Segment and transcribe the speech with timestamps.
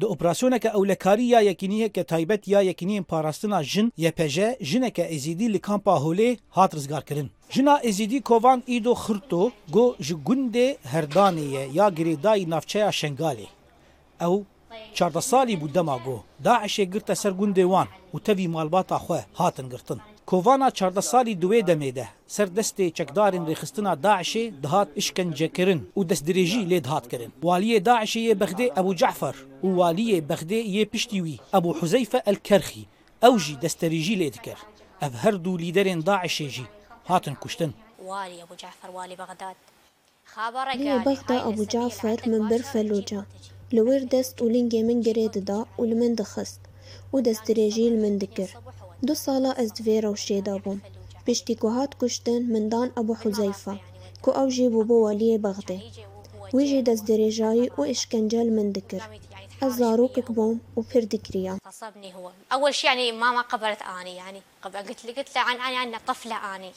[0.00, 5.94] د اپراسیونکه اولکاری یا یقینیه که تایبت یا یقینی پاراستنا جن یپژه جنکه ازیدی لکامپا
[5.98, 12.90] هولی هات رزگار کرن جنا ازیدی کووان ایدو خرتو گو جگونده هردانیه یا گریدای نافچه
[12.90, 13.48] شنگالی
[14.20, 14.46] او
[14.94, 19.68] چارده سالی بود دما گو داعش گرت سر گونده وان و تبی مالباتا خواه هاتن
[19.68, 20.00] گرتن
[20.30, 26.62] Kovana çarda salî duwê demê de ser destê çekdarên rêxistina Daişê dihat işkencekirin û destdirêjî
[26.70, 27.32] lê dihat kirin.
[27.42, 32.36] Waliyê Daişê yê Bexdê Ebu Cefer û waliyê Bexdê yê piştî wî Ebu Huzeyfe el
[32.36, 32.84] Kerxî
[33.22, 34.58] ew jî desterêjî lê dikir.
[35.02, 36.64] Ev her dû lîderên Daişê jî
[37.04, 37.72] hatin kuştin.
[38.10, 39.56] والي أبو جعفر والي بغداد
[40.34, 43.20] قال بغدا أبو جعفر من بر فلوجة
[43.76, 46.60] لوير دست ولينجي من جريد دا ولمن دخست
[47.12, 48.50] ودست دريجي لمن دكر
[49.02, 50.80] دو سالا از دفيرا وشيدا بوم
[51.26, 53.78] بشتي كوهات كشتن من دان أبو حذيفة
[54.22, 55.80] كو أوجي بو ولي بغدي
[56.54, 59.02] ويجي دست دريجاي وإشكنجل من دكر
[59.62, 65.04] الزاروك بوم وبر دكريا غصبني هو اول شيء يعني ماما قبلت اني يعني قبل قلت
[65.04, 66.72] لي قلت له عن اني أنا طفله اني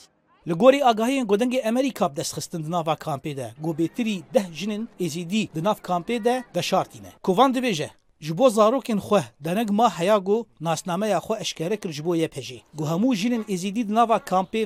[0.48, 4.90] Li gorî agahiyên godengê Amerîka bi destxistin di nava kampê de got bêtirî deh jinin
[5.00, 7.12] êzîdî di nav kampê de deşartîne.
[7.24, 7.90] Kovan dibêje
[8.24, 12.86] جبو زاروكين خو دنګ ما حیاغو ناسنامه یا خو اشکاره کر جبو یه پجی گو
[12.86, 14.20] همو جنن ازیدی د نوا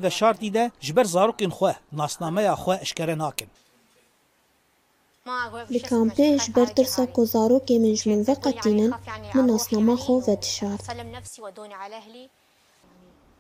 [0.04, 3.50] و شارتی ده جبر زاروكين خو ناسنامه یا خو اشکاره ناکن
[5.70, 5.80] لی
[6.46, 8.94] جبر ترسا کو زاروكين من جمن و
[9.36, 10.82] من ناسنامه خو و تشارت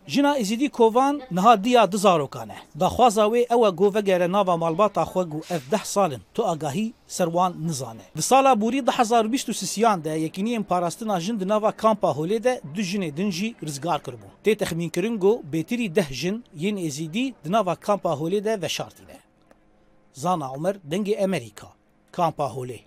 [0.07, 2.57] Jina êzîdî kovan niha diya di zarokan e.
[2.79, 6.93] Daxwaza wê ew e got vegere nava malbata xwe got ev deh salin tu agahî
[7.07, 8.05] ser wan nizane.
[8.17, 12.09] Di sala borî di hezar bîst û sisiyan de yekîniyên parastina jin di nava kampa
[12.17, 14.27] holê de du jinê din jî rizgar kiribû.
[14.45, 19.17] Tê texmînkirin got bêtirî deh jin yên êzîdî di nava kampa holê de veşartîne.
[20.13, 21.67] Zana Umer dengê Amerîka.
[22.11, 22.79] Kampa holê.